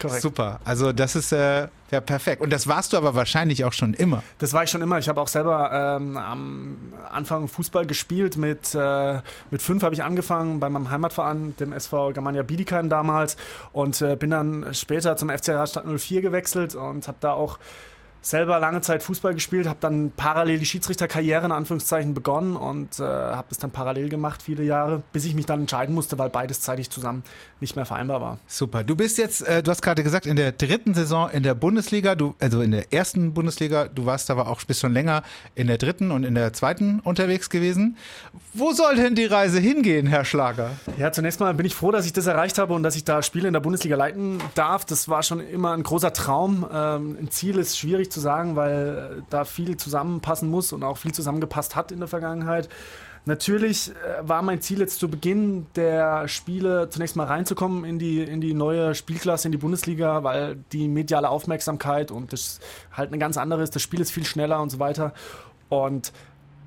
[0.00, 0.22] Korrekt.
[0.22, 0.60] Super.
[0.64, 2.40] Also das ist äh, ja perfekt.
[2.40, 4.22] Und das warst du aber wahrscheinlich auch schon immer.
[4.38, 4.98] Das war ich schon immer.
[4.98, 6.76] Ich habe auch selber ähm, am
[7.10, 8.36] Anfang Fußball gespielt.
[8.36, 9.20] Mit, äh,
[9.50, 13.36] mit fünf habe ich angefangen bei meinem Heimatverein, dem SV Germania Bietigheim damals.
[13.72, 17.58] Und äh, bin dann später zum FC Rastatt 04 gewechselt und habe da auch
[18.20, 23.02] selber lange Zeit Fußball gespielt, habe dann parallel die Schiedsrichterkarriere in Anführungszeichen begonnen und äh,
[23.02, 26.60] habe das dann parallel gemacht, viele Jahre, bis ich mich dann entscheiden musste, weil beides
[26.60, 27.22] zeitig zusammen
[27.60, 28.38] nicht mehr vereinbar war.
[28.46, 28.84] Super.
[28.84, 32.14] Du bist jetzt, äh, du hast gerade gesagt, in der dritten Saison in der Bundesliga,
[32.14, 35.22] du, also in der ersten Bundesliga, du warst aber auch bis schon länger
[35.54, 37.96] in der dritten und in der zweiten unterwegs gewesen.
[38.54, 40.70] Wo soll denn die Reise hingehen, Herr Schlager?
[40.98, 43.22] Ja, zunächst mal bin ich froh, dass ich das erreicht habe und dass ich da
[43.22, 44.84] Spiele in der Bundesliga leiten darf.
[44.84, 46.66] Das war schon immer ein großer Traum.
[46.72, 51.12] Ähm, ein Ziel ist schwierig zu sagen, weil da viel zusammenpassen muss und auch viel
[51.12, 52.68] zusammengepasst hat in der Vergangenheit.
[53.28, 58.22] Natürlich äh, war mein Ziel jetzt zu Beginn der Spiele zunächst mal reinzukommen in die,
[58.22, 62.58] in die neue Spielklasse, in die Bundesliga, weil die mediale Aufmerksamkeit und das
[62.90, 63.74] halt eine ganz andere ist.
[63.74, 65.12] Das Spiel ist viel schneller und so weiter.
[65.68, 66.12] Und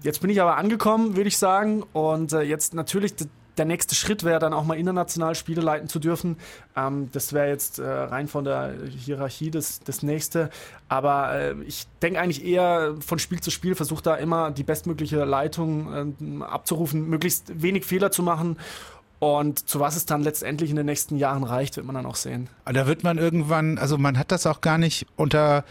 [0.04, 1.84] jetzt bin ich aber angekommen, würde ich sagen.
[1.94, 3.16] Und äh, jetzt natürlich
[3.58, 6.38] der nächste Schritt wäre dann auch mal international Spiele leiten zu dürfen.
[6.76, 10.50] Ähm, das wäre jetzt äh, rein von der Hierarchie das, das nächste.
[10.88, 15.24] Aber äh, ich denke eigentlich eher von Spiel zu Spiel, versuche da immer die bestmögliche
[15.26, 18.58] Leitung äh, abzurufen, möglichst wenig Fehler zu machen.
[19.20, 22.16] Und zu was es dann letztendlich in den nächsten Jahren reicht, wird man dann auch
[22.16, 22.50] sehen.
[22.66, 25.64] Da wird man irgendwann, also man hat das auch gar nicht unter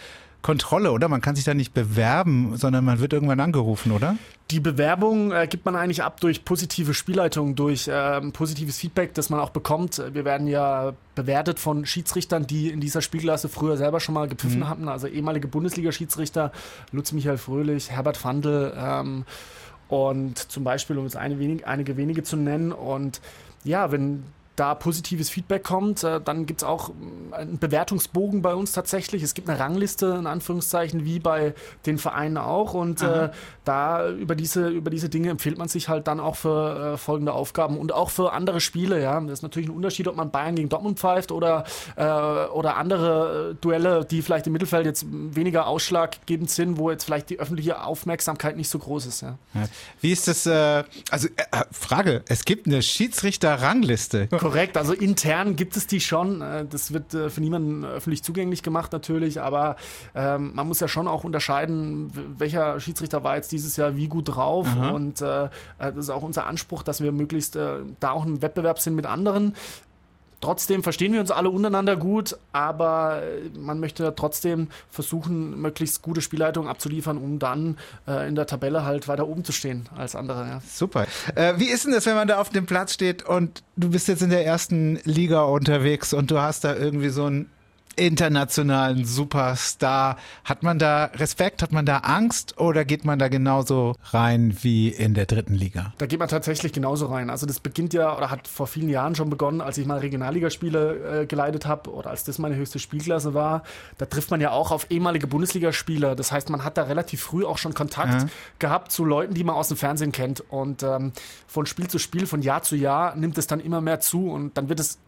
[0.43, 1.09] Kontrolle, oder?
[1.09, 4.17] Man kann sich da nicht bewerben, sondern man wird irgendwann angerufen, oder?
[4.51, 9.31] Die Bewerbung äh, gibt man eigentlich ab durch positive Spielleitung, durch äh, positives Feedback, das
[9.31, 10.03] man auch bekommt.
[10.13, 14.61] Wir werden ja bewertet von Schiedsrichtern, die in dieser Spielklasse früher selber schon mal gepfiffen
[14.61, 14.69] mhm.
[14.69, 16.53] hatten, also ehemalige Bundesliga-Schiedsrichter,
[16.91, 19.25] Lutz Michael Fröhlich, Herbert Vandl ähm,
[19.89, 22.73] und zum Beispiel, um jetzt eine wenig, einige wenige zu nennen.
[22.73, 23.21] Und
[23.63, 24.25] ja, wenn
[24.57, 29.23] da positives Feedback kommt, äh, dann gibt es auch mm, einen Bewertungsbogen bei uns tatsächlich.
[29.23, 31.55] Es gibt eine Rangliste, in Anführungszeichen, wie bei
[31.87, 32.75] den Vereinen auch.
[32.75, 33.31] Und äh,
[33.65, 37.33] da über diese, über diese Dinge empfiehlt man sich halt dann auch für äh, folgende
[37.33, 39.01] Aufgaben und auch für andere Spiele.
[39.01, 39.21] Ja.
[39.21, 41.65] Das ist natürlich ein Unterschied, ob man Bayern gegen Dortmund pfeift oder,
[41.97, 47.05] äh, oder andere äh, Duelle, die vielleicht im Mittelfeld jetzt weniger ausschlaggebend sind, wo jetzt
[47.05, 49.23] vielleicht die öffentliche Aufmerksamkeit nicht so groß ist.
[49.23, 49.39] Ja.
[50.01, 51.29] Wie ist das, äh, also
[51.71, 54.29] Frage, es gibt eine Schiedsrichter-Rangliste.
[54.51, 56.43] Korrekt, also intern gibt es die schon.
[56.43, 59.77] Äh, das wird äh, für niemanden öffentlich zugänglich gemacht natürlich, aber
[60.15, 64.35] ähm, man muss ja schon auch unterscheiden, welcher Schiedsrichter war jetzt dieses Jahr wie gut
[64.35, 64.67] drauf.
[64.67, 64.91] Aha.
[64.91, 68.43] Und äh, äh, das ist auch unser Anspruch, dass wir möglichst äh, da auch im
[68.43, 69.55] Wettbewerb sind mit anderen.
[70.41, 73.23] Trotzdem verstehen wir uns alle untereinander gut, aber
[73.59, 77.77] man möchte trotzdem versuchen, möglichst gute Spielleitung abzuliefern, um dann
[78.09, 80.47] äh, in der Tabelle halt weiter oben zu stehen als andere.
[80.47, 80.63] Ja.
[80.67, 81.07] Super.
[81.35, 84.09] Äh, wie ist denn das, wenn man da auf dem Platz steht und du bist
[84.09, 87.51] jetzt in der ersten Liga unterwegs und du hast da irgendwie so ein
[87.97, 90.17] internationalen Superstar.
[90.45, 94.89] Hat man da Respekt, hat man da Angst oder geht man da genauso rein wie
[94.89, 95.93] in der dritten Liga?
[95.99, 97.31] Da geht man tatsächlich genauso rein.
[97.31, 101.23] Also das beginnt ja oder hat vor vielen Jahren schon begonnen, als ich mal Regionalligaspiele
[101.23, 103.63] äh, geleitet habe oder als das meine höchste Spielklasse war.
[103.99, 106.15] Da trifft man ja auch auf ehemalige Bundesligaspieler.
[106.15, 108.29] Das heißt, man hat da relativ früh auch schon Kontakt ja.
[108.59, 110.41] gehabt zu Leuten, die man aus dem Fernsehen kennt.
[110.49, 111.13] Und ähm,
[111.47, 114.57] von Spiel zu Spiel, von Jahr zu Jahr nimmt es dann immer mehr zu und
[114.57, 114.99] dann wird es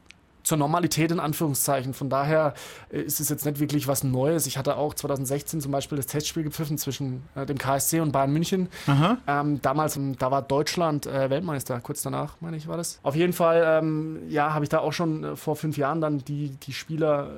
[0.43, 1.95] zur Normalität in Anführungszeichen.
[1.95, 2.55] Von daher
[2.91, 4.47] äh, ist es jetzt nicht wirklich was Neues.
[4.47, 8.33] Ich hatte auch 2016 zum Beispiel das Testspiel gepfiffen zwischen äh, dem KSC und Bayern
[8.33, 8.69] München.
[9.27, 12.99] Ähm, damals, ähm, da war Deutschland äh, Weltmeister, kurz danach, meine ich, war das.
[13.03, 16.51] Auf jeden Fall, ähm, ja, habe ich da auch schon vor fünf Jahren dann die,
[16.51, 17.31] die Spieler,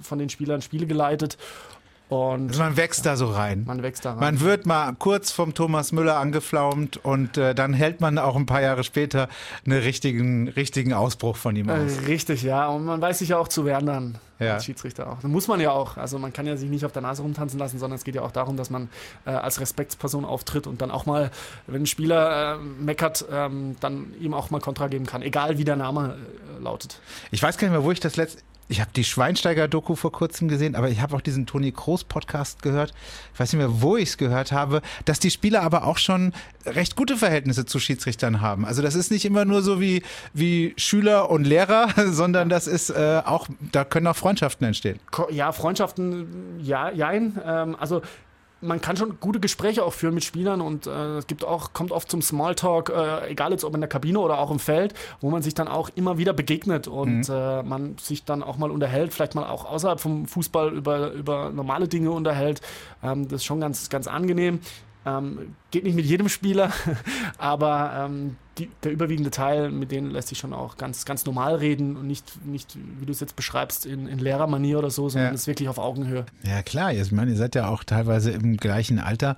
[0.00, 1.36] von den Spielern Spiele geleitet.
[2.08, 3.64] Und Also man wächst da so rein.
[3.66, 4.20] man wächst da rein.
[4.20, 8.46] Man wird mal kurz vom Thomas Müller angeflaumt und äh, dann hält man auch ein
[8.46, 9.28] paar Jahre später
[9.66, 11.98] einen richtigen, richtigen Ausbruch von ihm aus.
[11.98, 12.68] Äh, Richtig, ja.
[12.68, 14.54] Und man weiß sich ja auch zu wehren dann Ja.
[14.54, 15.16] als Schiedsrichter auch.
[15.20, 15.98] Das muss man ja auch.
[15.98, 18.22] Also man kann ja sich nicht auf der Nase rumtanzen lassen, sondern es geht ja
[18.22, 18.88] auch darum, dass man
[19.26, 21.30] äh, als Respektsperson auftritt und dann auch mal,
[21.66, 25.64] wenn ein Spieler äh, meckert, ähm, dann ihm auch mal Kontra geben kann, egal wie
[25.64, 26.16] der Name
[26.58, 27.00] äh, lautet.
[27.32, 28.40] Ich weiß gar nicht mehr, wo ich das letzte.
[28.70, 32.92] Ich habe die Schweinsteiger-Doku vor kurzem gesehen, aber ich habe auch diesen Toni Kroos-Podcast gehört.
[33.32, 36.34] Ich weiß nicht mehr, wo ich es gehört habe, dass die Spieler aber auch schon
[36.66, 38.66] recht gute Verhältnisse zu Schiedsrichtern haben.
[38.66, 40.02] Also das ist nicht immer nur so wie,
[40.34, 45.00] wie Schüler und Lehrer, sondern das ist äh, auch, da können auch Freundschaften entstehen.
[45.30, 47.40] Ja, Freundschaften, ja, jein.
[47.46, 48.02] Ähm, also
[48.60, 51.92] man kann schon gute Gespräche auch führen mit Spielern und äh, es gibt auch, kommt
[51.92, 55.30] oft zum Smalltalk, äh, egal jetzt ob in der Kabine oder auch im Feld, wo
[55.30, 59.12] man sich dann auch immer wieder begegnet und äh, man sich dann auch mal unterhält,
[59.12, 62.60] vielleicht mal auch außerhalb vom Fußball über, über normale Dinge unterhält.
[63.02, 64.60] Ähm, das ist schon ganz, ganz angenehm.
[65.16, 66.72] Ähm, geht nicht mit jedem Spieler,
[67.38, 71.54] aber ähm, die, der überwiegende Teil, mit denen lässt sich schon auch ganz, ganz normal
[71.56, 75.30] reden und nicht, nicht wie du es jetzt beschreibst, in, in Lehrermanier oder so, sondern
[75.30, 75.34] Ja.
[75.34, 76.26] es ist wirklich auf Augenhöhe.
[76.42, 79.36] Ja klar, ich meine, ihr seid ja auch teilweise im gleichen Alter.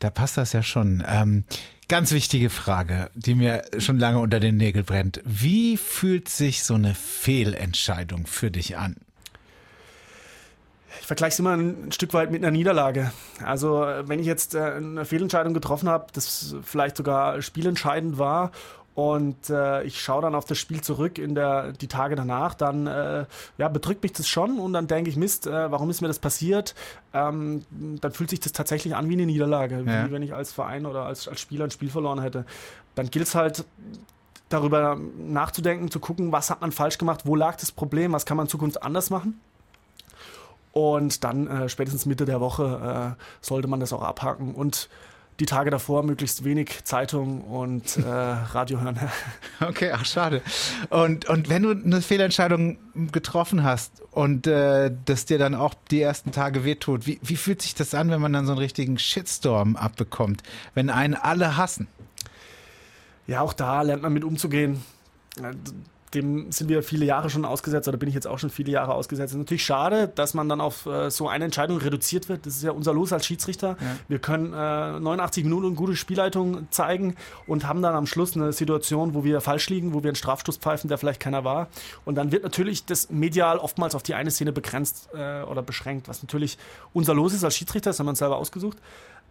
[0.00, 1.02] Da passt das ja schon.
[1.06, 1.44] Ähm,
[1.88, 5.20] ganz wichtige Frage, die mir schon lange unter den Nägeln brennt.
[5.24, 8.96] Wie fühlt sich so eine Fehlentscheidung für dich an?
[11.00, 13.12] Ich vergleiche es immer ein Stück weit mit einer Niederlage.
[13.44, 18.50] Also wenn ich jetzt äh, eine Fehlentscheidung getroffen habe, das vielleicht sogar spielentscheidend war
[18.94, 22.86] und äh, ich schaue dann auf das Spiel zurück in der die Tage danach, dann
[22.88, 26.08] äh, ja, bedrückt mich das schon und dann denke ich, Mist, äh, warum ist mir
[26.08, 26.74] das passiert?
[27.14, 30.06] Ähm, dann fühlt sich das tatsächlich an wie eine Niederlage, Ja.
[30.08, 32.44] wie wenn ich als Verein oder als, als Spieler ein Spiel verloren hätte.
[32.96, 33.64] Dann gilt es halt
[34.48, 38.36] darüber nachzudenken, zu gucken, was hat man falsch gemacht, wo lag das Problem, was kann
[38.36, 39.38] man in Zukunft anders machen.
[40.78, 44.88] Und dann äh, spätestens Mitte der Woche äh, sollte man das auch abhaken und
[45.40, 48.98] die Tage davor möglichst wenig Zeitung und äh, Radio hören.
[49.60, 50.40] Okay, ach schade.
[50.90, 52.78] Und, und wenn du eine Fehlentscheidung
[53.10, 57.62] getroffen hast und äh, das dir dann auch die ersten Tage wehtut, wie, wie fühlt
[57.62, 60.42] sich das an, wenn man dann so einen richtigen Shitstorm abbekommt,
[60.74, 61.88] wenn einen alle hassen?
[63.28, 64.82] ja, auch da lernt man mit umzugehen.
[66.14, 68.94] Dem sind wir viele Jahre schon ausgesetzt, oder bin ich jetzt auch schon viele Jahre
[68.94, 69.32] ausgesetzt.
[69.32, 72.46] ist natürlich schade, dass man dann auf äh, so eine Entscheidung reduziert wird.
[72.46, 73.76] Das ist ja unser Los als Schiedsrichter.
[74.08, 77.14] Wir können äh, 89 Minuten gute Spielleitung zeigen
[77.46, 80.58] und haben dann am Schluss eine Situation, wo wir falsch liegen, wo wir einen Strafstoß
[80.58, 81.68] pfeifen, der vielleicht keiner war.
[82.04, 86.08] Und dann wird natürlich das medial oftmals auf die eine Szene begrenzt äh, oder beschränkt,
[86.08, 86.58] was natürlich
[86.92, 88.78] unser Los ist als Schiedsrichter, das haben wir uns selber ausgesucht.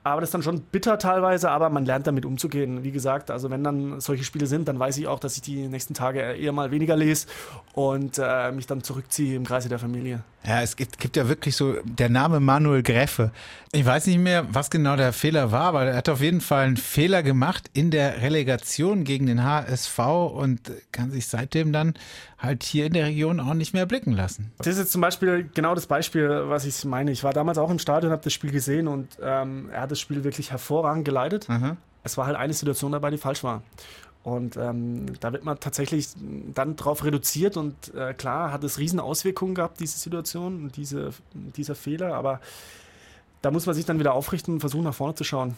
[0.03, 2.83] Aber das ist dann schon bitter teilweise, aber man lernt damit umzugehen.
[2.83, 5.67] Wie gesagt, also wenn dann solche Spiele sind, dann weiß ich auch, dass ich die
[5.67, 7.27] nächsten Tage eher mal weniger lese
[7.73, 10.23] und äh, mich dann zurückziehe im Kreise der Familie.
[10.43, 13.32] Ja, es gibt, gibt ja wirklich so der Name Manuel Gräfe.
[13.71, 16.65] Ich weiß nicht mehr, was genau der Fehler war, aber er hat auf jeden Fall
[16.65, 21.93] einen Fehler gemacht in der Relegation gegen den HSV und kann sich seitdem dann
[22.39, 24.51] halt hier in der Region auch nicht mehr blicken lassen.
[24.58, 27.12] Das ist jetzt zum Beispiel genau das Beispiel, was ich meine.
[27.12, 29.99] Ich war damals auch im Stadion, habe das Spiel gesehen und ähm, er hat das
[29.99, 31.47] Spiel wirklich hervorragend geleitet.
[32.03, 33.63] Es war halt eine Situation dabei, die falsch war.
[34.27, 36.09] Und ähm, da wird man tatsächlich
[36.53, 41.11] dann drauf reduziert und äh, klar hat es riesen Auswirkungen gehabt, diese Situation und diese,
[41.33, 42.41] dieser Fehler, aber
[43.41, 45.55] da muss man sich dann wieder aufrichten und versuchen nach vorne zu schauen.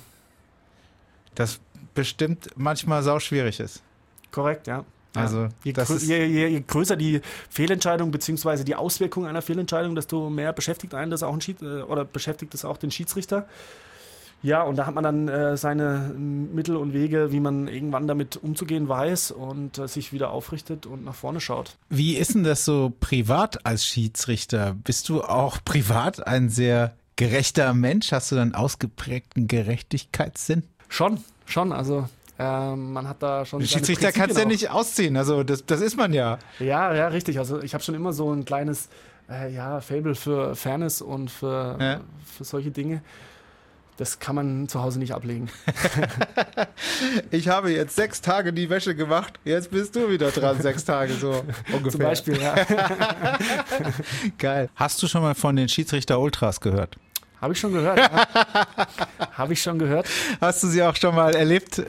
[1.33, 1.59] Das
[1.95, 3.81] bestimmt manchmal sau schwierig ist.
[4.29, 4.85] Korrekt, ja.
[5.15, 5.49] Also, ja.
[5.63, 8.63] Je, das grö je, je, je größer die Fehlentscheidung bzw.
[8.63, 12.53] die Auswirkung einer Fehlentscheidung, desto mehr beschäftigt einen das auch ein Schied äh, oder beschäftigt
[12.53, 13.47] es auch den Schiedsrichter.
[14.41, 18.37] Ja, und da hat man dann äh, seine Mittel und Wege, wie man irgendwann damit
[18.37, 21.75] umzugehen weiß und äh, sich wieder aufrichtet und nach vorne schaut.
[21.89, 24.75] Wie ist denn das so privat als Schiedsrichter?
[24.83, 28.13] Bist du auch privat ein sehr gerechter Mensch?
[28.13, 30.63] Hast du dann ausgeprägten Gerechtigkeitssinn?
[30.87, 31.73] Schon, schon.
[31.73, 33.61] Also ähm, man hat da schon.
[33.65, 35.17] Schiedsrichter kannst du ja nicht ausziehen.
[35.17, 36.39] Also das, das ist man ja.
[36.59, 37.39] Ja, ja, richtig.
[37.39, 38.87] Also ich habe schon immer so ein kleines
[39.29, 41.99] äh, ja, Fable für Fairness und für, Ja.
[42.25, 43.01] für solche Dinge.
[43.99, 45.49] Das kann man zu Hause nicht ablegen.
[47.31, 49.39] Ich habe jetzt sechs Tage die Wäsche gemacht.
[49.43, 51.31] Jetzt bist du wieder dran, sechs Tage so
[51.71, 51.91] ungefähr.
[51.91, 52.55] Zum Beispiel, ja.
[54.37, 54.69] Geil.
[54.75, 56.95] Hast du schon mal von den Schiedsrichter Ultras gehört?
[57.41, 57.97] Habe ich schon gehört.
[57.97, 58.27] Ja.
[59.33, 60.07] Habe ich schon gehört.
[60.41, 61.81] Hast du sie auch schon mal erlebt?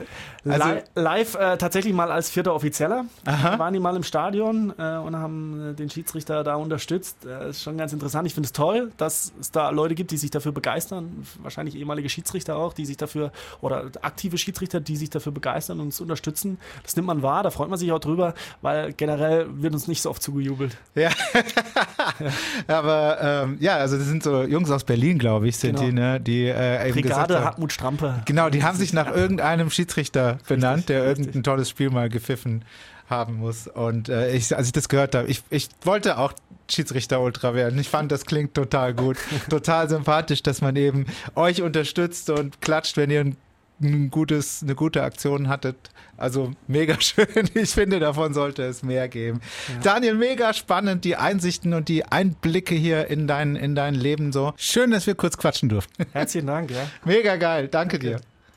[0.49, 3.05] Also, Li live äh, tatsächlich mal als vierter Offizieller.
[3.25, 7.25] Waren die mal im Stadion äh, und haben äh, den Schiedsrichter da unterstützt.
[7.25, 8.25] Äh, ist schon ganz interessant.
[8.27, 11.27] Ich finde es toll, dass es da Leute gibt, die sich dafür begeistern.
[11.43, 15.87] Wahrscheinlich ehemalige Schiedsrichter auch, die sich dafür, oder aktive Schiedsrichter, die sich dafür begeistern und
[15.87, 16.57] uns unterstützen.
[16.83, 20.01] Das nimmt man wahr, da freut man sich auch drüber, weil generell wird uns nicht
[20.01, 20.75] so oft zugejubelt.
[20.95, 21.09] ja.
[22.67, 25.85] Aber ähm, ja, also das sind so Jungs aus Berlin, glaube ich, sind Genau.
[25.87, 26.19] die, ne?
[26.19, 28.21] Die äh, eben gesagt Brigade Hartmut Strampe.
[28.25, 32.63] Genau, die haben sich nach irgendeinem Schiedsrichter benannt, der irgendein tolles Spiel mal gepfiffen
[33.11, 33.67] haben muss.
[33.67, 36.33] Und äh, ich, als ich das gehört habe, ich, ich wollte auch
[36.71, 37.77] Schiedsrichter-Ultra werden.
[37.79, 39.17] Ich fand, das klingt total gut.
[39.49, 43.37] total sympathisch, dass man eben euch unterstützt und klatscht, wenn ihr ein,
[43.83, 45.75] ein gutes, eine gute Aktion hattet.
[46.17, 47.27] Also mega schön.
[47.53, 49.41] Ich finde, davon sollte es mehr geben.
[49.83, 54.53] Daniel, mega spannend, die Einsichten und die Einblicke hier in dein, in dein Leben so.
[54.55, 56.05] Schön, dass wir kurz quatschen durften.
[56.13, 56.87] Herzlichen Dank, ja.
[57.05, 57.67] Mega geil.
[57.67, 58.21] Danke dir.